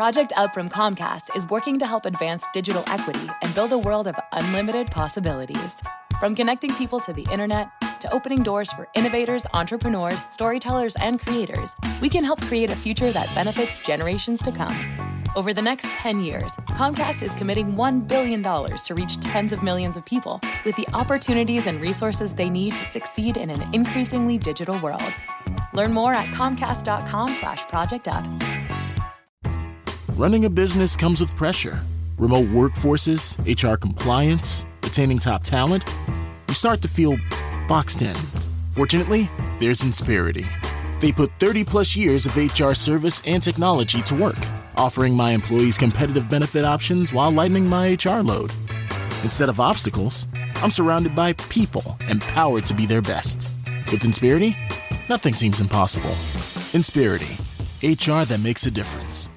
[0.00, 4.06] Project Up from Comcast is working to help advance digital equity and build a world
[4.06, 5.82] of unlimited possibilities.
[6.18, 7.68] From connecting people to the internet
[8.00, 13.12] to opening doors for innovators, entrepreneurs, storytellers, and creators, we can help create a future
[13.12, 14.74] that benefits generations to come.
[15.36, 19.98] Over the next 10 years, Comcast is committing $1 billion to reach tens of millions
[19.98, 24.78] of people with the opportunities and resources they need to succeed in an increasingly digital
[24.78, 25.12] world.
[25.74, 28.24] Learn more at comcast.com slash project up.
[30.20, 31.80] Running a business comes with pressure.
[32.18, 35.86] Remote workforces, HR compliance, retaining top talent.
[36.46, 37.16] You start to feel
[37.66, 38.14] boxed in.
[38.70, 39.30] Fortunately,
[39.60, 40.46] there's Insperity.
[41.00, 44.36] They put 30 plus years of HR service and technology to work,
[44.76, 48.52] offering my employees competitive benefit options while lightening my HR load.
[49.24, 53.52] Instead of obstacles, I'm surrounded by people empowered to be their best.
[53.90, 54.54] With Insperity,
[55.08, 56.14] nothing seems impossible.
[56.74, 57.38] Insperity,
[57.82, 59.30] HR that makes a difference.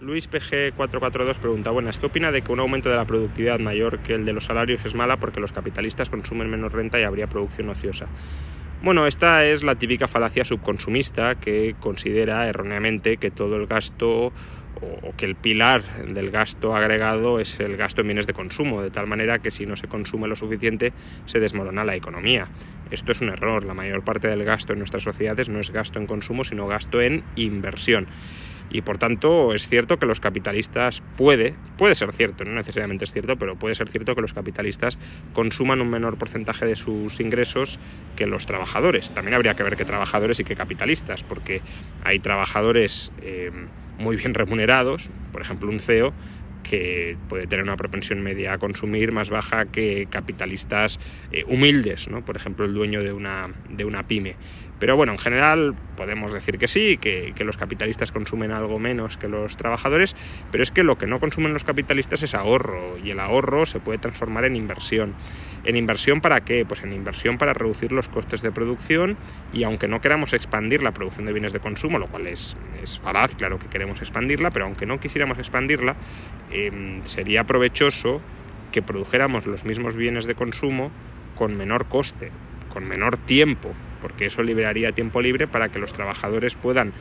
[0.00, 4.14] Luis PG442 pregunta, buenas, ¿qué opina de que un aumento de la productividad mayor que
[4.14, 7.68] el de los salarios es mala porque los capitalistas consumen menos renta y habría producción
[7.68, 8.06] ociosa?
[8.80, 14.32] Bueno, esta es la típica falacia subconsumista que considera erróneamente que todo el gasto
[14.80, 18.90] o que el pilar del gasto agregado es el gasto en bienes de consumo, de
[18.90, 20.92] tal manera que si no se consume lo suficiente
[21.26, 22.48] se desmorona la economía.
[22.90, 25.98] Esto es un error, la mayor parte del gasto en nuestras sociedades no es gasto
[25.98, 28.08] en consumo, sino gasto en inversión.
[28.72, 33.12] Y por tanto es cierto que los capitalistas puede, puede ser cierto, no necesariamente es
[33.12, 34.96] cierto, pero puede ser cierto que los capitalistas
[35.32, 37.80] consuman un menor porcentaje de sus ingresos
[38.16, 39.12] que los trabajadores.
[39.12, 41.62] También habría que ver qué trabajadores y qué capitalistas, porque
[42.04, 43.50] hay trabajadores eh,
[44.00, 46.14] muy bien remunerados, por ejemplo un CEO,
[46.62, 50.98] que puede tener una propensión media a consumir más baja que capitalistas
[51.30, 52.24] eh, humildes, ¿no?
[52.24, 54.36] por ejemplo el dueño de una, de una pyme.
[54.80, 59.28] Pero bueno, en general podemos decir que sí, que, los capitalistas consumen algo menos que
[59.28, 60.16] los trabajadores,
[60.50, 63.78] pero es que lo que no consumen los capitalistas es ahorro y el ahorro se
[63.78, 65.14] puede transformar en inversión.
[65.64, 66.64] ¿En inversión para qué?
[66.64, 69.18] Pues en inversión para reducir los costes de producción
[69.52, 72.98] y aunque no queramos expandir la producción de bienes de consumo, lo cual es, es
[72.98, 75.94] falaz, claro que queremos expandirla, pero aunque no quisiéramos expandirla,
[76.50, 78.22] eh, sería provechoso
[78.72, 80.90] que produjéramos los mismos bienes de consumo
[81.34, 82.30] con menor coste,
[82.70, 86.92] con menor tiempo, porque eso liberaría tiempo libre para que los trabajadores puedan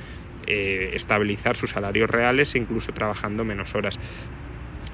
[0.48, 4.00] eh, estabilizar sus salarios reales incluso trabajando menos horas.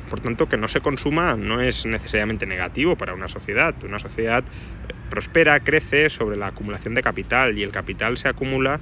[0.09, 3.73] Por tanto, que no se consuma no es necesariamente negativo para una sociedad.
[3.83, 8.79] Una sociedad eh, prospera, crece sobre la acumulación de capital y el capital se acumula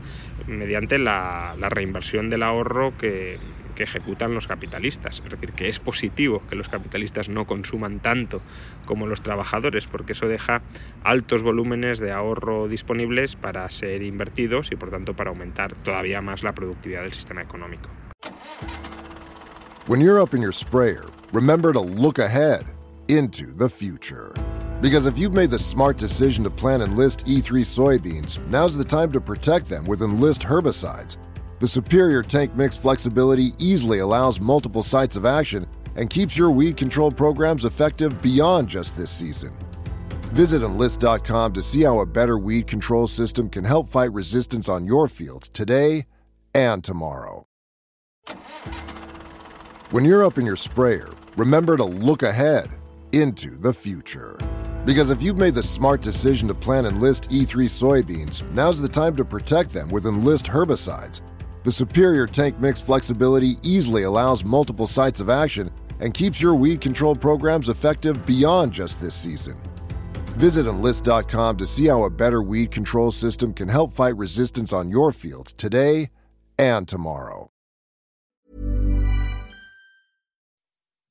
[0.47, 3.39] mediante la reinversión del ahorro que,
[3.73, 5.21] que ejecutan los capitalistas.
[5.23, 8.41] Es decir, que es positivo que los capitalistas no consuman tanto
[8.85, 10.61] como los trabajadores, porque eso deja
[11.03, 16.43] altos volúmenes de ahorro disponibles para ser invertidos y por tanto para aumentar todavía más
[16.43, 17.89] la productividad del sistema económico.
[19.87, 22.63] When you're up in your sprayer, remember to look ahead
[23.09, 24.33] into the future.
[24.81, 29.11] Because if you've made the smart decision to plant Enlist E3 soybeans, now's the time
[29.11, 31.17] to protect them with Enlist herbicides.
[31.63, 35.65] The superior tank mix flexibility easily allows multiple sites of action
[35.95, 39.57] and keeps your weed control programs effective beyond just this season.
[40.33, 44.85] Visit enlist.com to see how a better weed control system can help fight resistance on
[44.85, 46.05] your fields today
[46.53, 47.47] and tomorrow.
[49.91, 52.75] When you're up in your sprayer, remember to look ahead
[53.13, 54.37] into the future.
[54.85, 59.15] Because if you've made the smart decision to plant Enlist E3 soybeans, now's the time
[59.15, 61.21] to protect them with Enlist herbicides.
[61.63, 66.81] The superior tank mix flexibility easily allows multiple sites of action and keeps your weed
[66.81, 69.55] control programs effective beyond just this season.
[70.37, 74.89] Visit enlist.com to see how a better weed control system can help fight resistance on
[74.89, 76.09] your fields today
[76.57, 77.49] and tomorrow.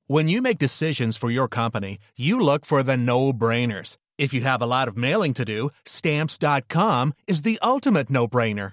[0.06, 3.96] When you make decisions for your company, you look for the no brainers.
[4.18, 8.72] If you have a lot of mailing to do, stamps.com is the ultimate no brainer.